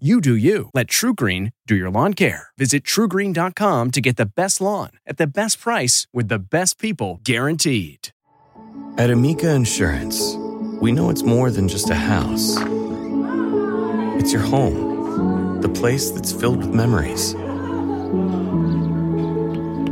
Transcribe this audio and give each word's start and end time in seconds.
You 0.00 0.20
do 0.20 0.34
you. 0.34 0.70
Let 0.74 0.88
TruGreen 0.88 1.52
do 1.68 1.76
your 1.76 1.88
lawn 1.88 2.14
care. 2.14 2.48
Visit 2.58 2.82
trugreen.com 2.82 3.92
to 3.92 4.00
get 4.00 4.16
the 4.16 4.26
best 4.26 4.60
lawn 4.60 4.90
at 5.06 5.18
the 5.18 5.26
best 5.28 5.60
price 5.60 6.08
with 6.12 6.26
the 6.26 6.40
best 6.40 6.80
people 6.80 7.20
guaranteed. 7.22 8.08
At 8.98 9.10
Amica 9.10 9.50
Insurance, 9.50 10.34
we 10.80 10.90
know 10.90 11.10
it's 11.10 11.22
more 11.22 11.52
than 11.52 11.68
just 11.68 11.90
a 11.90 11.94
house. 11.94 12.56
It's 14.18 14.32
your 14.32 14.42
home, 14.42 15.60
the 15.60 15.68
place 15.68 16.10
that's 16.10 16.32
filled 16.32 16.58
with 16.58 16.74
memories. 16.74 17.34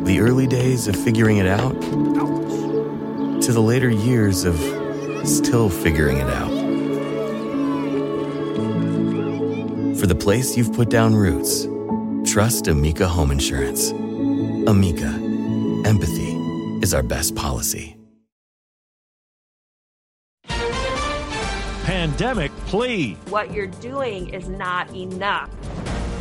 The 0.02 0.18
early 0.18 0.48
days 0.48 0.88
of 0.88 0.96
figuring 0.96 1.36
it 1.36 1.46
out 1.46 1.80
to 3.40 3.52
the 3.52 3.62
later 3.62 3.88
years 3.88 4.42
of 4.42 4.58
still 5.24 5.70
figuring 5.70 6.16
it 6.16 6.28
out. 6.28 6.61
For 10.02 10.08
the 10.08 10.16
place 10.16 10.56
you've 10.56 10.72
put 10.72 10.90
down 10.90 11.14
roots, 11.14 11.68
trust 12.28 12.66
Amica 12.66 13.06
Home 13.06 13.30
Insurance. 13.30 13.92
Amica, 13.92 15.06
empathy 15.86 16.32
is 16.82 16.92
our 16.92 17.04
best 17.04 17.36
policy. 17.36 17.96
Pandemic 21.84 22.50
plea. 22.66 23.12
What 23.28 23.52
you're 23.52 23.68
doing 23.68 24.30
is 24.30 24.48
not 24.48 24.92
enough. 24.92 25.50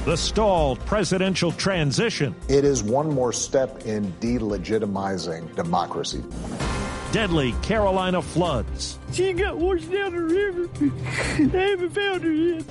The 0.05 0.15
stalled 0.15 0.79
presidential 0.85 1.51
transition. 1.51 2.35
It 2.49 2.63
is 2.63 2.83
one 2.83 3.11
more 3.11 3.33
step 3.33 3.87
in 3.87 4.13
delegitimizing 4.19 5.55
democracy. 5.55 6.23
Deadly 7.11 7.53
Carolina 7.63 8.21
floods. 8.21 8.99
She 9.11 9.33
got 9.33 9.57
washed 9.57 9.91
down 9.91 10.13
the 10.13 10.21
river. 10.21 10.67
they 11.49 11.71
haven't 11.71 11.89
found 11.89 12.23
her 12.23 12.31
yet. 12.31 12.63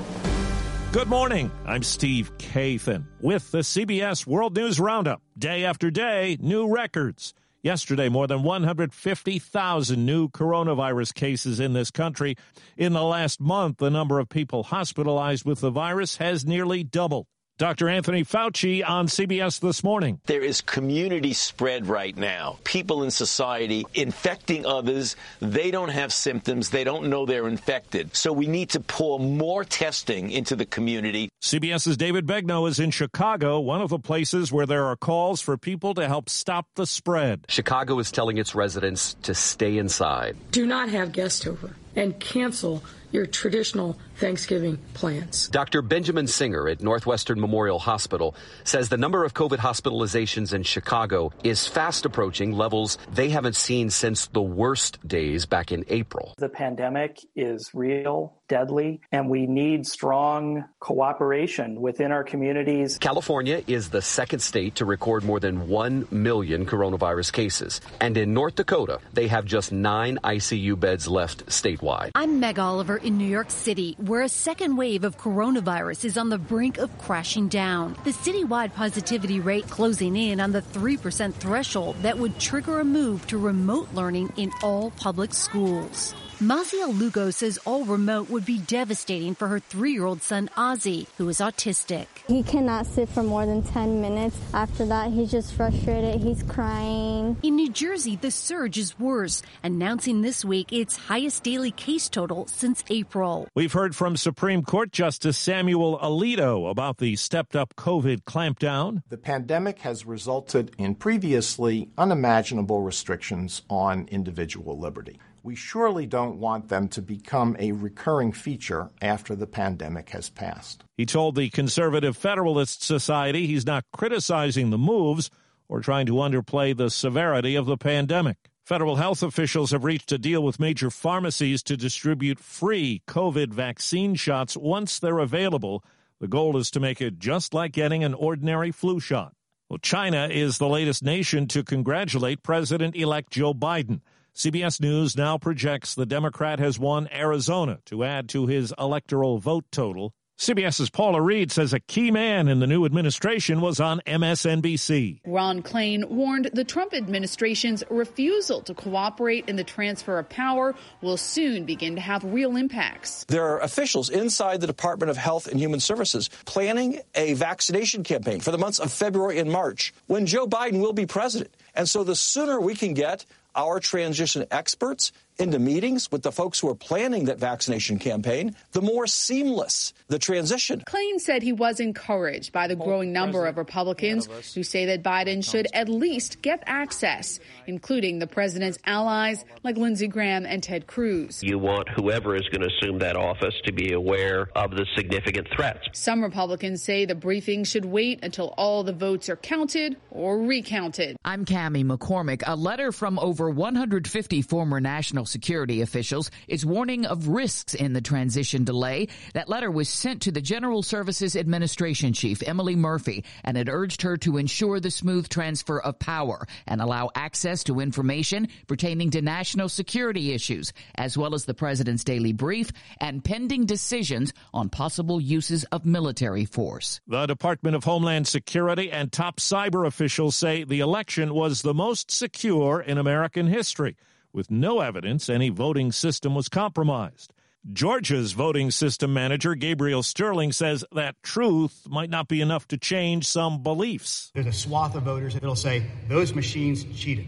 Good 0.92 1.06
morning. 1.06 1.52
I'm 1.64 1.84
Steve 1.84 2.36
Kathan 2.38 3.05
with 3.20 3.52
the 3.52 3.58
CBS 3.58 4.27
World 4.27 4.56
News 4.56 4.80
Roundup. 4.80 5.22
Day 5.38 5.64
after 5.64 5.88
day, 5.88 6.36
new 6.41 6.69
records. 6.69 7.33
Yesterday, 7.62 8.08
more 8.08 8.27
than 8.27 8.42
150,000 8.42 10.05
new 10.05 10.28
coronavirus 10.28 11.14
cases 11.14 11.61
in 11.61 11.74
this 11.74 11.92
country. 11.92 12.34
In 12.77 12.92
the 12.92 13.05
last 13.05 13.41
month, 13.41 13.77
the 13.77 13.88
number 13.88 14.18
of 14.18 14.28
people 14.28 14.64
hospitalized 14.64 15.44
with 15.44 15.61
the 15.61 15.70
virus 15.70 16.16
has 16.16 16.44
nearly 16.44 16.83
doubled. 16.83 17.28
Dr. 17.61 17.91
Anthony 17.91 18.25
Fauci 18.25 18.83
on 18.89 19.06
CBS 19.06 19.61
This 19.61 19.84
Morning. 19.84 20.19
There 20.25 20.41
is 20.41 20.62
community 20.62 21.34
spread 21.34 21.89
right 21.89 22.17
now. 22.17 22.58
People 22.64 23.02
in 23.02 23.11
society 23.11 23.84
infecting 23.92 24.64
others. 24.64 25.14
They 25.41 25.70
don't 25.70 25.91
have 25.91 26.11
symptoms. 26.11 26.70
They 26.70 26.84
don't 26.84 27.11
know 27.11 27.27
they're 27.27 27.47
infected. 27.47 28.17
So 28.17 28.33
we 28.33 28.47
need 28.47 28.70
to 28.70 28.80
pour 28.80 29.20
more 29.20 29.62
testing 29.62 30.30
into 30.30 30.56
the 30.56 30.64
community. 30.64 31.28
CBS's 31.42 31.98
David 31.98 32.27
Begnaud 32.27 32.64
is 32.70 32.79
in 32.79 32.92
Chicago, 32.92 33.61
one 33.61 33.83
of 33.83 33.90
the 33.90 33.98
places 33.98 34.51
where 34.51 34.64
there 34.64 34.86
are 34.86 34.96
calls 34.96 35.42
for 35.42 35.58
people 35.58 35.92
to 35.96 36.08
help 36.08 36.30
stop 36.30 36.67
the 36.77 36.86
spread. 36.86 37.45
Chicago 37.51 37.98
is 37.98 38.11
telling 38.11 38.39
its 38.39 38.55
residents 38.55 39.17
to 39.24 39.35
stay 39.35 39.77
inside. 39.77 40.35
Do 40.51 40.64
not 40.64 40.89
have 40.89 41.12
guests 41.12 41.46
over 41.46 41.77
and 41.95 42.18
cancel 42.18 42.83
your 43.13 43.27
traditional 43.27 43.98
Thanksgiving 44.17 44.79
plans. 44.95 45.48
Dr. 45.48 45.83
Benjamin 45.83 46.27
Singer 46.27 46.69
at 46.69 46.81
Northwestern 46.81 47.41
Memorial 47.41 47.79
Hospital 47.79 48.35
says 48.65 48.89
the 48.89 48.97
number 48.97 49.25
of 49.25 49.35
COVID 49.35 49.57
hospitalizations 49.59 50.53
in 50.53 50.63
Chicago 50.63 51.33
is 51.43 51.67
fast 51.67 52.05
approaching 52.05 52.53
levels 52.53 52.98
they 53.13 53.31
haven't 53.31 53.57
seen 53.57 53.91
since 53.91 54.27
the 54.27 54.43
worst 54.43 54.98
days 55.07 55.47
back 55.47 55.73
in 55.73 55.85
April. 55.89 56.35
The 56.39 56.48
pandemic 56.48 57.19
is 57.35 57.71
real, 57.73 58.37
deadly, 58.48 59.01
and 59.11 59.31
we 59.31 59.47
need 59.47 59.87
strong 59.87 60.65
cooperation 60.81 61.81
within 61.81 62.13
our 62.13 62.25
communities. 62.25 62.98
California 62.98 63.63
is 63.67 63.89
the 63.89 64.03
second 64.03 64.41
state 64.41 64.75
to 64.77 64.85
record 64.85 65.25
more 65.25 65.41
than 65.41 65.69
1 65.69 66.09
million 66.11 66.67
coronavirus 66.67 67.33
cases. 67.33 67.81
And 68.01 68.17
in 68.17 68.35
North 68.35 68.57
Dakota, 68.57 69.01
they 69.15 69.29
have 69.29 69.47
just 69.47 69.73
nine 69.73 70.19
ICU 70.23 70.79
beds 70.79 71.09
left 71.09 71.47
statewide. 71.47 72.11
I'm 72.15 72.41
Meg 72.41 72.59
Oliver 72.59 72.99
in 73.02 73.18
New 73.18 73.27
York 73.27 73.50
City 73.50 73.94
where 73.98 74.22
a 74.22 74.28
second 74.28 74.77
wave 74.77 75.05
of 75.05 75.18
coronavirus 75.18 76.05
is 76.05 76.18
on 76.18 76.28
the 76.28 76.38
brink 76.38 76.78
of 76.78 76.96
crashing 76.98 77.48
down. 77.48 77.96
The 78.05 78.12
citywide 78.12 78.74
positivity 78.74 79.40
rate 79.40 79.68
closing 79.68 80.16
in 80.16 80.40
on 80.40 80.52
the 80.52 80.62
3% 80.62 81.34
threshold 81.34 81.96
that 82.02 82.18
would 82.18 82.38
trigger 82.38 82.80
a 82.80 82.84
move 82.84 83.27
to 83.28 83.38
remote 83.38 83.88
learning 83.94 84.33
in 84.36 84.50
all 84.62 84.90
public 84.92 85.34
schools. 85.34 86.14
Mazia 86.40 86.89
Lugo 86.98 87.30
says 87.30 87.58
all 87.67 87.84
remote 87.84 88.30
would 88.30 88.46
be 88.46 88.56
devastating 88.56 89.34
for 89.34 89.46
her 89.48 89.58
three-year-old 89.58 90.23
son 90.23 90.48
Ozzy, 90.56 91.06
who 91.18 91.28
is 91.28 91.36
autistic. 91.36 92.06
He 92.28 92.42
cannot 92.42 92.86
sit 92.86 93.11
for 93.11 93.23
more 93.23 93.45
than 93.45 93.62
10 93.62 94.01
minutes. 94.01 94.39
After 94.55 94.86
that, 94.86 95.11
he's 95.11 95.30
just 95.30 95.52
frustrated. 95.52 96.23
He's 96.23 96.42
crying. 96.45 97.36
In 97.42 97.56
New 97.56 97.70
Jersey, 97.70 98.17
the 98.17 98.30
surge 98.30 98.79
is 98.79 98.98
worse, 98.98 99.42
announcing 99.62 100.23
this 100.23 100.42
week 100.42 100.73
its 100.73 100.96
highest 100.96 101.42
daily 101.42 101.73
case 101.73 102.08
total 102.08 102.46
since 102.46 102.84
April. 102.89 103.46
We've 103.55 103.74
heard 103.74 103.95
from 103.95 104.17
Supreme 104.17 104.62
Court 104.62 104.92
Justice 104.92 105.36
Samuel 105.36 105.98
Alito 105.98 106.70
about 106.70 106.96
the 106.96 107.17
stepped-up 107.17 107.77
COVID 107.77 108.23
clampdown. 108.23 109.02
The 109.11 109.18
pandemic 109.18 109.80
has 109.80 110.06
resulted 110.06 110.74
in 110.79 110.95
previously 110.95 111.90
unimaginable 111.98 112.80
restrictions 112.80 113.61
on 113.68 114.08
individual 114.11 114.79
liberty 114.79 115.20
we 115.42 115.55
surely 115.55 116.06
don't 116.06 116.39
want 116.39 116.68
them 116.68 116.89
to 116.89 117.02
become 117.02 117.56
a 117.58 117.73
recurring 117.73 118.33
feature 118.33 118.90
after 119.01 119.34
the 119.34 119.46
pandemic 119.46 120.11
has 120.11 120.28
passed. 120.30 120.84
He 120.96 121.06
told 121.06 121.34
the 121.34 121.51
Conservative 121.51 122.17
Federalist 122.17 122.83
Society 122.83 123.46
he's 123.46 123.67
not 123.67 123.84
criticizing 123.92 124.70
the 124.70 124.79
moves 124.79 125.30
or 125.68 125.80
trying 125.80 126.06
to 126.06 126.14
underplay 126.14 126.77
the 126.77 126.90
severity 126.90 127.55
of 127.55 127.67
the 127.67 127.77
pandemic. 127.77 128.37
Federal 128.64 128.96
health 128.96 129.23
officials 129.23 129.70
have 129.73 129.84
reached 129.84 130.12
a 130.12 130.19
deal 130.19 130.43
with 130.43 130.61
major 130.61 130.90
pharmacies 130.90 131.62
to 131.64 131.76
distribute 131.76 132.38
free 132.38 133.02
COVID 133.08 133.52
vaccine 133.52 134.14
shots 134.14 134.56
once 134.56 134.99
they're 134.99 135.19
available. 135.19 135.82
The 136.20 136.29
goal 136.29 136.56
is 136.56 136.70
to 136.73 136.81
make 136.81 137.00
it 137.00 137.19
just 137.19 137.55
like 137.55 137.73
getting 137.73 138.05
an 138.05 138.14
ordinary 138.14 138.70
flu 138.70 139.00
shot. 139.00 139.32
Well, 139.69 139.79
China 139.79 140.29
is 140.31 140.58
the 140.58 140.69
latest 140.69 141.02
nation 141.02 141.46
to 141.49 141.64
congratulate 141.64 142.43
President 142.43 142.94
elect 142.94 143.31
Joe 143.32 143.55
Biden. 143.55 144.00
CBS 144.35 144.81
News 144.81 145.17
now 145.17 145.38
projects 145.38 145.94
the 145.94 146.06
Democrat 146.06 146.61
has 146.61 146.79
won 146.79 147.08
Arizona 147.12 147.81
to 147.87 148.05
add 148.05 148.29
to 148.31 148.46
his 148.46 148.73
electoral 148.79 149.38
vote 149.38 149.64
total. 149.73 150.14
CBS's 150.38 150.88
Paula 150.88 151.20
Reid 151.20 151.52
says 151.52 151.75
a 151.75 151.81
key 151.81 152.11
man 152.11 152.49
in 152.49 152.61
the 152.61 152.67
new 152.67 152.87
administration 152.87 153.61
was 153.61 153.79
on 153.79 154.00
MSNBC. 154.06 155.20
Ron 155.26 155.62
Klain 155.62 156.08
warned 156.08 156.49
the 156.55 156.64
Trump 156.64 156.94
administration's 156.94 157.85
refusal 157.91 158.62
to 158.62 158.73
cooperate 158.73 159.46
in 159.50 159.56
the 159.56 159.64
transfer 159.64 160.19
of 160.19 160.31
power 160.31 160.75
will 161.03 161.19
soon 161.19 161.67
begin 161.67 161.97
to 161.97 162.00
have 162.00 162.25
real 162.25 162.56
impacts. 162.56 163.27
There 163.29 163.44
are 163.44 163.61
officials 163.61 164.09
inside 164.09 164.62
the 164.62 164.67
Department 164.67 165.11
of 165.11 165.19
Health 165.19 165.47
and 165.47 165.61
Human 165.61 165.81
Services 165.81 166.31
planning 166.47 167.00
a 167.15 167.35
vaccination 167.35 168.03
campaign 168.03 168.41
for 168.41 168.50
the 168.50 168.56
months 168.56 168.79
of 168.79 168.91
February 168.91 169.41
and 169.41 169.53
March 169.53 169.93
when 170.06 170.25
Joe 170.25 170.47
Biden 170.47 170.81
will 170.81 170.94
be 170.94 171.05
president. 171.05 171.55
And 171.75 171.87
so 171.87 172.03
the 172.03 172.17
sooner 172.17 172.59
we 172.59 172.75
can 172.75 172.94
get 172.94 173.27
our 173.55 173.81
transition 173.81 174.47
experts 174.50 175.12
into 175.41 175.59
meetings 175.59 176.11
with 176.13 176.23
the 176.23 176.31
folks 176.31 176.61
who 176.61 176.69
are 176.69 176.75
planning 176.75 177.25
that 177.25 177.39
vaccination 177.39 177.99
campaign, 177.99 178.55
the 178.73 178.81
more 178.81 179.07
seamless 179.07 179.93
the 180.09 180.19
transition. 180.19 180.83
Klain 180.87 181.19
said 181.19 181.43
he 181.43 181.53
was 181.53 181.81
encouraged 181.81 182.53
by 182.53 182.69
the 182.69 182.77
growing 182.77 183.13
number 183.13 183.47
of 183.47 183.57
Republicans 183.57 184.29
who 184.55 184.63
say 184.63 184.87
that 184.87 185.03
Biden 185.03 185.45
should 185.45 185.67
at 185.75 185.89
least 185.89 186.43
get 186.43 186.63
access, 186.67 187.41
including 187.67 188.19
the 188.19 188.27
president's 188.27 188.79
allies 188.85 189.45
like 189.65 189.77
Lindsey 189.77 190.07
Graham 190.07 190.47
and 190.47 190.63
Ted 190.63 190.87
Cruz. 190.87 191.43
You 191.43 191.59
want 191.59 191.89
whoever 191.89 192.37
is 192.37 192.49
going 192.49 192.63
to 192.63 192.69
assume 192.69 192.99
that 193.01 193.17
office 193.17 193.55
to 193.65 193.73
be 193.73 193.93
aware 193.93 194.49
of 194.55 194.71
the 194.73 194.87
significant 194.97 195.49
threats. 195.55 195.89
Some 195.93 196.23
Republicans 196.23 196.83
say 196.83 197.05
the 197.05 197.15
briefing 197.15 197.65
should 197.65 197.85
wait 197.85 198.21
until 198.23 198.55
all 198.57 198.85
the 198.85 198.93
votes 198.93 199.29
are 199.29 199.37
counted 199.37 199.97
or 200.11 200.39
recounted. 200.41 201.17
I'm 201.25 201.45
Cami 201.45 201.85
McCormick. 201.85 202.43
A 202.47 202.55
letter 202.55 202.93
from 202.93 203.19
over 203.19 203.41
over 203.41 203.49
150 203.49 204.43
former 204.43 204.81
national 204.81 205.25
security 205.31 205.81
officials 205.81 206.31
is 206.49 206.67
warning 206.67 207.06
of 207.06 207.29
risks 207.29 207.75
in 207.75 207.93
the 207.93 208.00
transition 208.00 208.65
delay. 208.65 209.09
That 209.32 209.49
letter 209.49 209.71
was 209.71 209.88
sent 209.88 210.23
to 210.23 210.32
the 210.32 210.41
General 210.43 210.82
Services 210.82 211.37
Administration 211.37 212.12
Chief, 212.12 212.43
Emily 212.47 212.77
Murphy, 212.77 213.25
and 213.44 213.56
it 213.56 213.69
urged 213.69 214.03
her 214.03 214.17
to 214.19 214.37
ensure 214.37 214.81
the 214.81 214.91
smooth 214.91 215.29
transfer 215.29 215.81
of 215.81 215.99
power 215.99 216.47
and 216.67 216.81
allow 216.81 217.11
access 217.15 217.65
to 217.65 217.81
information 217.81 218.49
pertaining 218.67 219.11
to 219.11 219.23
national 219.23 219.69
security 219.69 220.32
issues, 220.32 220.73
as 220.97 221.17
well 221.17 221.35
as 221.35 221.44
the 221.44 221.55
president's 221.55 222.05
daily 222.05 222.32
brief 222.32 222.73
and 223.00 223.25
pending 223.25 223.67
decisions 223.67 224.32
on 224.53 224.69
possible 224.69 225.21
uses 225.21 225.65
of 225.65 225.87
military 225.87 226.44
force. 226.44 227.00
The 227.06 227.27
Department 227.27 227.77
of 227.77 227.85
Homeland 227.85 228.27
Security 228.27 228.91
and 228.91 229.12
top 229.12 229.38
cyber 229.38 229.87
officials 229.87 230.37
say 230.37 230.65
the 230.65 230.81
election 230.81 231.35
was 231.35 231.62
the 231.62 231.75
most 231.75 232.11
secure 232.11 232.81
in 232.81 232.99
American 232.99 233.47
history, 233.47 233.97
with 234.32 234.50
no 234.50 234.81
evidence 234.81 235.29
any 235.29 235.49
voting 235.49 235.93
system 235.93 236.35
was 236.35 236.49
compromised. 236.49 237.32
Georgia's 237.73 238.32
voting 238.32 238.71
system 238.71 239.12
manager, 239.12 239.55
Gabriel 239.55 240.03
Sterling, 240.03 240.50
says 240.50 240.82
that 240.93 241.23
truth 241.23 241.87
might 241.88 242.09
not 242.09 242.27
be 242.27 242.41
enough 242.41 242.67
to 242.69 242.79
change 242.79 243.27
some 243.27 243.62
beliefs. 243.62 244.31
There's 244.35 244.47
a 244.47 244.53
swath 244.53 244.94
of 244.94 245.03
voters 245.03 245.35
that'll 245.35 245.55
say 245.55 245.85
those 246.09 246.35
machines 246.35 246.85
cheated. 246.99 247.27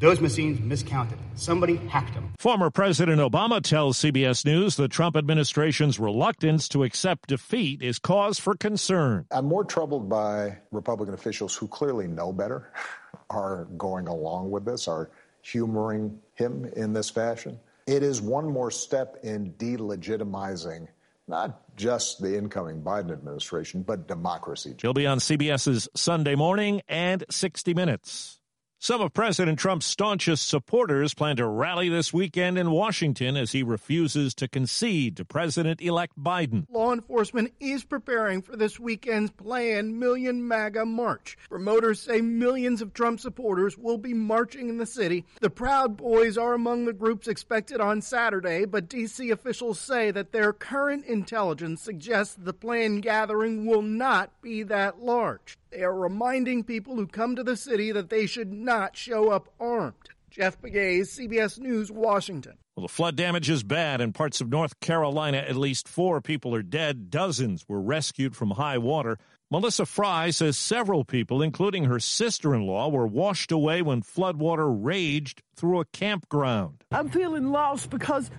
Those 0.00 0.20
machines 0.20 0.60
miscounted. 0.60 1.18
Somebody 1.34 1.76
hacked 1.76 2.14
them. 2.14 2.32
Former 2.38 2.70
President 2.70 3.20
Obama 3.20 3.62
tells 3.62 3.98
CBS 3.98 4.44
News 4.44 4.76
the 4.76 4.88
Trump 4.88 5.16
administration's 5.16 6.00
reluctance 6.00 6.68
to 6.70 6.82
accept 6.82 7.28
defeat 7.28 7.80
is 7.80 7.98
cause 7.98 8.38
for 8.38 8.54
concern. 8.54 9.26
I'm 9.30 9.46
more 9.46 9.64
troubled 9.64 10.08
by 10.08 10.58
Republican 10.72 11.14
officials 11.14 11.54
who 11.54 11.68
clearly 11.68 12.06
know 12.06 12.32
better, 12.32 12.72
are 13.30 13.66
going 13.76 14.08
along 14.08 14.50
with 14.50 14.64
this, 14.64 14.88
are 14.88 15.10
humoring 15.44 16.18
him 16.34 16.64
in 16.76 16.92
this 16.92 17.10
fashion. 17.10 17.58
It 17.86 18.02
is 18.02 18.20
one 18.20 18.48
more 18.48 18.70
step 18.70 19.18
in 19.22 19.52
delegitimizing 19.54 20.88
not 21.26 21.76
just 21.76 22.20
the 22.20 22.36
incoming 22.36 22.82
Biden 22.82 23.12
administration, 23.12 23.82
but 23.82 24.06
democracy. 24.06 24.74
He'll 24.80 24.92
be 24.92 25.06
on 25.06 25.18
CBS's 25.18 25.88
Sunday 25.94 26.34
morning 26.34 26.82
and 26.88 27.24
60 27.30 27.74
Minutes. 27.74 28.40
Some 28.84 29.00
of 29.00 29.14
President 29.14 29.58
Trump's 29.58 29.86
staunchest 29.86 30.46
supporters 30.46 31.14
plan 31.14 31.36
to 31.36 31.46
rally 31.46 31.88
this 31.88 32.12
weekend 32.12 32.58
in 32.58 32.70
Washington 32.70 33.34
as 33.34 33.52
he 33.52 33.62
refuses 33.62 34.34
to 34.34 34.46
concede 34.46 35.16
to 35.16 35.24
President 35.24 35.80
elect 35.80 36.22
Biden. 36.22 36.66
Law 36.70 36.92
enforcement 36.92 37.54
is 37.58 37.82
preparing 37.82 38.42
for 38.42 38.56
this 38.56 38.78
weekend's 38.78 39.30
planned 39.30 39.98
Million 39.98 40.46
MAGA 40.46 40.84
March. 40.84 41.38
Promoters 41.48 41.98
say 41.98 42.20
millions 42.20 42.82
of 42.82 42.92
Trump 42.92 43.20
supporters 43.20 43.78
will 43.78 43.96
be 43.96 44.12
marching 44.12 44.68
in 44.68 44.76
the 44.76 44.84
city. 44.84 45.24
The 45.40 45.48
Proud 45.48 45.96
Boys 45.96 46.36
are 46.36 46.52
among 46.52 46.84
the 46.84 46.92
groups 46.92 47.26
expected 47.26 47.80
on 47.80 48.02
Saturday, 48.02 48.66
but 48.66 48.90
D.C. 48.90 49.30
officials 49.30 49.80
say 49.80 50.10
that 50.10 50.32
their 50.32 50.52
current 50.52 51.06
intelligence 51.06 51.80
suggests 51.80 52.36
the 52.38 52.52
planned 52.52 53.00
gathering 53.00 53.64
will 53.64 53.80
not 53.80 54.42
be 54.42 54.62
that 54.64 55.00
large. 55.00 55.56
They 55.74 55.82
are 55.82 55.94
reminding 55.94 56.62
people 56.62 56.94
who 56.94 57.08
come 57.08 57.34
to 57.34 57.42
the 57.42 57.56
city 57.56 57.90
that 57.90 58.08
they 58.08 58.26
should 58.26 58.52
not 58.52 58.96
show 58.96 59.30
up 59.30 59.48
armed. 59.58 60.10
Jeff 60.30 60.60
Pegues, 60.62 61.18
CBS 61.18 61.58
News, 61.58 61.90
Washington. 61.90 62.58
Well, 62.76 62.86
the 62.86 62.92
flood 62.92 63.16
damage 63.16 63.50
is 63.50 63.64
bad 63.64 64.00
in 64.00 64.12
parts 64.12 64.40
of 64.40 64.48
North 64.48 64.78
Carolina. 64.78 65.38
At 65.38 65.56
least 65.56 65.88
four 65.88 66.20
people 66.20 66.54
are 66.54 66.62
dead. 66.62 67.10
Dozens 67.10 67.64
were 67.68 67.80
rescued 67.80 68.36
from 68.36 68.52
high 68.52 68.78
water. 68.78 69.18
Melissa 69.50 69.84
Fry 69.84 70.30
says 70.30 70.56
several 70.56 71.04
people, 71.04 71.42
including 71.42 71.84
her 71.84 72.00
sister 72.00 72.54
in 72.54 72.66
law, 72.66 72.88
were 72.88 73.06
washed 73.06 73.52
away 73.52 73.82
when 73.82 74.02
floodwater 74.02 74.66
raged 74.66 75.42
through 75.54 75.80
a 75.80 75.84
campground. 75.86 76.82
I'm 76.90 77.10
feeling 77.10 77.52
lost 77.52 77.90
because 77.90 78.30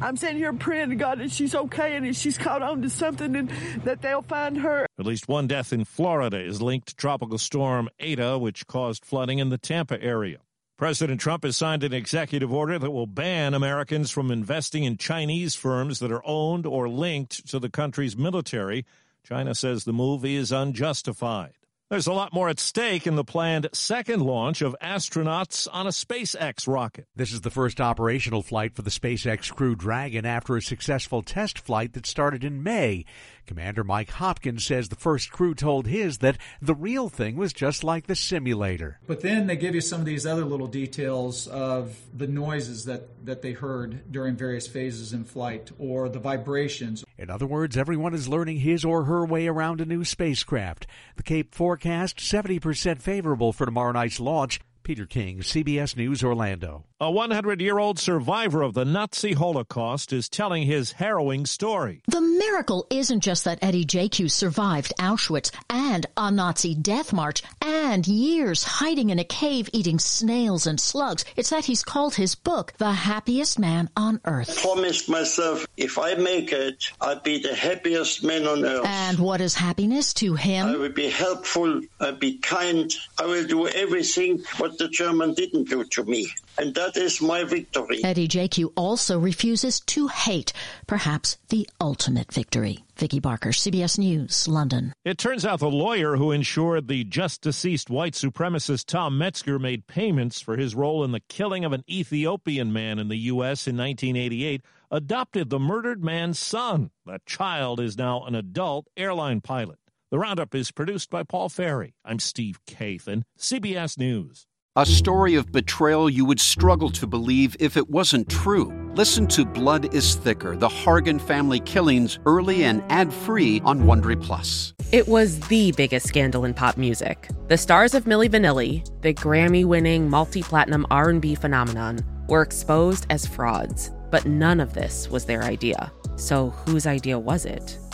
I'm 0.00 0.16
sitting 0.16 0.36
here 0.36 0.52
praying 0.52 0.90
to 0.90 0.96
God 0.96 1.20
that 1.20 1.30
she's 1.30 1.54
okay 1.54 1.96
and 1.96 2.06
that 2.06 2.16
she's 2.16 2.36
caught 2.36 2.60
on 2.62 2.82
to 2.82 2.90
something 2.90 3.34
and 3.34 3.50
that 3.84 4.02
they'll 4.02 4.22
find 4.22 4.58
her. 4.58 4.86
At 4.98 5.06
least 5.06 5.26
one 5.26 5.46
death 5.46 5.72
in 5.72 5.84
Florida 5.84 6.38
is 6.38 6.60
linked 6.60 6.88
to 6.88 6.96
Tropical 6.96 7.38
Storm 7.38 7.88
Eta, 7.98 8.38
which 8.38 8.66
caused 8.66 9.06
flooding 9.06 9.38
in 9.38 9.48
the 9.48 9.58
Tampa 9.58 10.00
area. 10.02 10.38
President 10.76 11.20
Trump 11.20 11.44
has 11.44 11.56
signed 11.56 11.84
an 11.84 11.92
executive 11.94 12.52
order 12.52 12.78
that 12.78 12.90
will 12.90 13.06
ban 13.06 13.54
Americans 13.54 14.10
from 14.10 14.30
investing 14.30 14.84
in 14.84 14.96
Chinese 14.96 15.54
firms 15.54 16.00
that 16.00 16.10
are 16.10 16.26
owned 16.26 16.66
or 16.66 16.88
linked 16.88 17.46
to 17.48 17.58
the 17.58 17.70
country's 17.70 18.16
military. 18.16 18.84
China 19.24 19.54
says 19.54 19.84
the 19.84 19.92
move 19.92 20.24
is 20.24 20.50
unjustified. 20.50 21.54
There's 21.92 22.06
a 22.06 22.12
lot 22.14 22.32
more 22.32 22.48
at 22.48 22.58
stake 22.58 23.06
in 23.06 23.16
the 23.16 23.22
planned 23.22 23.68
second 23.74 24.22
launch 24.22 24.62
of 24.62 24.74
astronauts 24.82 25.68
on 25.70 25.86
a 25.86 25.90
SpaceX 25.90 26.66
rocket. 26.66 27.06
This 27.14 27.34
is 27.34 27.42
the 27.42 27.50
first 27.50 27.82
operational 27.82 28.40
flight 28.40 28.74
for 28.74 28.80
the 28.80 28.88
SpaceX 28.88 29.54
Crew 29.54 29.76
Dragon 29.76 30.24
after 30.24 30.56
a 30.56 30.62
successful 30.62 31.20
test 31.20 31.58
flight 31.58 31.92
that 31.92 32.06
started 32.06 32.44
in 32.44 32.62
May. 32.62 33.04
Commander 33.46 33.84
Mike 33.84 34.08
Hopkins 34.08 34.64
says 34.64 34.88
the 34.88 34.96
first 34.96 35.30
crew 35.30 35.54
told 35.54 35.86
his 35.86 36.18
that 36.18 36.38
the 36.60 36.74
real 36.74 37.08
thing 37.08 37.36
was 37.36 37.52
just 37.52 37.82
like 37.82 38.06
the 38.06 38.14
simulator. 38.14 38.98
But 39.06 39.20
then 39.20 39.46
they 39.46 39.56
give 39.56 39.74
you 39.74 39.80
some 39.80 40.00
of 40.00 40.06
these 40.06 40.24
other 40.24 40.44
little 40.44 40.68
details 40.68 41.48
of 41.48 41.98
the 42.16 42.28
noises 42.28 42.84
that, 42.86 43.26
that 43.26 43.42
they 43.42 43.52
heard 43.52 44.10
during 44.10 44.36
various 44.36 44.66
phases 44.66 45.12
in 45.12 45.24
flight 45.24 45.70
or 45.78 46.08
the 46.08 46.20
vibrations. 46.20 47.04
In 47.18 47.30
other 47.30 47.46
words, 47.46 47.76
everyone 47.76 48.14
is 48.14 48.28
learning 48.28 48.58
his 48.58 48.84
or 48.84 49.04
her 49.04 49.26
way 49.26 49.46
around 49.46 49.80
a 49.80 49.84
new 49.84 50.04
spacecraft. 50.04 50.86
The 51.16 51.22
Cape 51.22 51.54
forecast 51.82 52.18
70% 52.18 53.00
favorable 53.00 53.52
for 53.52 53.66
tomorrow 53.66 53.92
night's 53.92 54.20
launch. 54.20 54.60
Peter 54.82 55.06
King, 55.06 55.40
CBS 55.40 55.96
News, 55.96 56.22
Orlando. 56.22 56.84
A 57.00 57.10
100 57.10 57.60
year 57.60 57.78
old 57.78 57.98
survivor 57.98 58.62
of 58.62 58.74
the 58.74 58.84
Nazi 58.84 59.32
Holocaust 59.32 60.12
is 60.12 60.28
telling 60.28 60.62
his 60.62 60.92
harrowing 60.92 61.46
story. 61.46 62.00
The 62.06 62.20
miracle 62.20 62.86
isn't 62.90 63.20
just 63.20 63.44
that 63.44 63.58
Eddie 63.60 63.84
Jaku 63.84 64.30
survived 64.30 64.92
Auschwitz 65.00 65.50
and 65.68 66.06
a 66.16 66.30
Nazi 66.30 66.74
death 66.76 67.12
march 67.12 67.42
and 67.60 68.06
years 68.06 68.62
hiding 68.62 69.10
in 69.10 69.18
a 69.18 69.24
cave 69.24 69.68
eating 69.72 69.98
snails 69.98 70.66
and 70.66 70.78
slugs. 70.78 71.24
It's 71.34 71.50
that 71.50 71.64
he's 71.64 71.82
called 71.82 72.14
his 72.14 72.36
book 72.36 72.72
The 72.78 72.92
Happiest 72.92 73.58
Man 73.58 73.90
on 73.96 74.20
Earth. 74.24 74.56
I 74.56 74.62
promised 74.62 75.08
myself 75.08 75.66
if 75.76 75.98
I 75.98 76.14
make 76.14 76.52
it, 76.52 76.84
I'd 77.00 77.24
be 77.24 77.42
the 77.42 77.54
happiest 77.54 78.22
man 78.22 78.46
on 78.46 78.64
earth. 78.64 78.86
And 78.86 79.18
what 79.18 79.40
is 79.40 79.54
happiness 79.54 80.14
to 80.14 80.34
him? 80.36 80.68
I 80.68 80.76
will 80.76 80.92
be 80.92 81.10
helpful, 81.10 81.80
I'll 81.98 82.14
be 82.14 82.38
kind, 82.38 82.92
I 83.18 83.26
will 83.26 83.46
do 83.46 83.66
everything 83.66 84.44
what 84.58 84.71
the 84.78 84.88
German 84.88 85.34
didn't 85.34 85.68
do 85.68 85.84
to 85.84 86.04
me. 86.04 86.28
And 86.58 86.74
that 86.74 86.96
is 86.96 87.20
my 87.20 87.44
victory. 87.44 88.00
Eddie 88.04 88.28
Jaku 88.28 88.72
also 88.76 89.18
refuses 89.18 89.80
to 89.80 90.08
hate, 90.08 90.52
perhaps 90.86 91.38
the 91.48 91.68
ultimate 91.80 92.32
victory. 92.32 92.84
Vicky 92.96 93.20
Barker, 93.20 93.50
CBS 93.50 93.98
News, 93.98 94.46
London. 94.46 94.92
It 95.04 95.18
turns 95.18 95.44
out 95.44 95.60
the 95.60 95.70
lawyer 95.70 96.16
who 96.16 96.30
ensured 96.30 96.88
the 96.88 97.04
just 97.04 97.40
deceased 97.40 97.90
white 97.90 98.12
supremacist 98.12 98.86
Tom 98.86 99.18
Metzger 99.18 99.58
made 99.58 99.86
payments 99.86 100.40
for 100.40 100.56
his 100.56 100.74
role 100.74 101.02
in 101.02 101.12
the 101.12 101.20
killing 101.20 101.64
of 101.64 101.72
an 101.72 101.84
Ethiopian 101.90 102.72
man 102.72 102.98
in 102.98 103.08
the 103.08 103.16
U.S. 103.16 103.66
in 103.66 103.76
1988 103.76 104.62
adopted 104.90 105.48
the 105.48 105.58
murdered 105.58 106.04
man's 106.04 106.38
son. 106.38 106.90
That 107.06 107.24
child 107.26 107.80
is 107.80 107.96
now 107.96 108.24
an 108.24 108.34
adult 108.34 108.88
airline 108.96 109.40
pilot. 109.40 109.78
The 110.10 110.18
roundup 110.18 110.54
is 110.54 110.70
produced 110.70 111.08
by 111.08 111.22
Paul 111.22 111.48
Ferry. 111.48 111.94
I'm 112.04 112.18
Steve 112.18 112.60
Kathan, 112.66 113.22
CBS 113.38 113.96
News. 113.96 114.46
A 114.74 114.86
story 114.86 115.34
of 115.34 115.52
betrayal 115.52 116.08
you 116.08 116.24
would 116.24 116.40
struggle 116.40 116.88
to 116.92 117.06
believe 117.06 117.54
if 117.60 117.76
it 117.76 117.90
wasn't 117.90 118.30
true. 118.30 118.72
Listen 118.94 119.26
to 119.26 119.44
Blood 119.44 119.94
is 119.94 120.14
Thicker 120.14 120.56
The 120.56 120.66
Hargan 120.66 121.20
Family 121.20 121.60
Killings 121.60 122.18
early 122.24 122.64
and 122.64 122.82
ad 122.88 123.12
free 123.12 123.60
on 123.66 123.82
Wondery 123.82 124.18
Plus. 124.18 124.72
It 124.90 125.06
was 125.06 125.38
the 125.40 125.72
biggest 125.72 126.06
scandal 126.06 126.46
in 126.46 126.54
pop 126.54 126.78
music. 126.78 127.28
The 127.48 127.58
stars 127.58 127.92
of 127.92 128.04
Milli 128.04 128.30
Vanilli, 128.30 128.82
the 129.02 129.12
Grammy 129.12 129.66
winning 129.66 130.08
multi 130.08 130.42
platinum 130.42 130.86
R&B 130.90 131.34
phenomenon, 131.34 131.98
were 132.30 132.40
exposed 132.40 133.04
as 133.10 133.26
frauds. 133.26 133.90
But 134.10 134.24
none 134.24 134.58
of 134.58 134.72
this 134.72 135.06
was 135.10 135.26
their 135.26 135.42
idea. 135.42 135.92
So 136.16 136.48
whose 136.48 136.86
idea 136.86 137.18
was 137.18 137.44
it? 137.44 137.78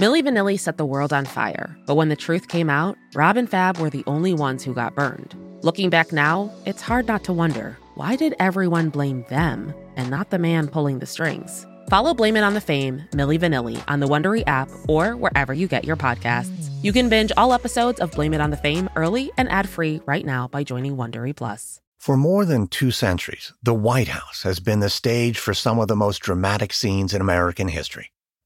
Milli 0.00 0.22
Vanilli 0.22 0.58
set 0.58 0.78
the 0.78 0.86
world 0.86 1.12
on 1.12 1.26
fire, 1.26 1.76
but 1.84 1.94
when 1.94 2.08
the 2.08 2.16
truth 2.16 2.48
came 2.48 2.70
out, 2.70 2.96
Rob 3.14 3.36
and 3.36 3.50
Fab 3.50 3.76
were 3.76 3.90
the 3.90 4.02
only 4.06 4.32
ones 4.32 4.64
who 4.64 4.72
got 4.72 4.94
burned. 4.94 5.34
Looking 5.60 5.90
back 5.90 6.10
now, 6.10 6.50
it's 6.64 6.80
hard 6.80 7.06
not 7.06 7.22
to 7.24 7.34
wonder 7.34 7.76
why 7.96 8.16
did 8.16 8.34
everyone 8.38 8.88
blame 8.88 9.26
them 9.28 9.74
and 9.96 10.08
not 10.08 10.30
the 10.30 10.38
man 10.38 10.68
pulling 10.68 11.00
the 11.00 11.06
strings? 11.06 11.66
Follow 11.90 12.14
Blame 12.14 12.38
It 12.38 12.44
on 12.44 12.54
the 12.54 12.62
Fame, 12.62 13.02
Milli 13.10 13.38
Vanilli, 13.38 13.78
on 13.88 14.00
the 14.00 14.06
Wondery 14.08 14.42
app 14.46 14.70
or 14.88 15.16
wherever 15.16 15.52
you 15.52 15.68
get 15.68 15.84
your 15.84 15.96
podcasts. 15.96 16.70
You 16.82 16.94
can 16.94 17.10
binge 17.10 17.30
all 17.36 17.52
episodes 17.52 18.00
of 18.00 18.10
Blame 18.12 18.32
It 18.32 18.40
on 18.40 18.48
the 18.48 18.56
Fame 18.56 18.88
early 18.96 19.30
and 19.36 19.50
ad-free 19.50 20.00
right 20.06 20.24
now 20.24 20.48
by 20.48 20.64
joining 20.64 20.96
Wondery 20.96 21.36
Plus. 21.36 21.82
For 21.98 22.16
more 22.16 22.46
than 22.46 22.68
two 22.68 22.90
centuries, 22.90 23.52
the 23.62 23.74
White 23.74 24.08
House 24.08 24.44
has 24.44 24.60
been 24.60 24.80
the 24.80 24.88
stage 24.88 25.38
for 25.38 25.52
some 25.52 25.78
of 25.78 25.88
the 25.88 25.94
most 25.94 26.20
dramatic 26.20 26.72
scenes 26.72 27.12
in 27.12 27.20
American 27.20 27.68
history. 27.68 28.12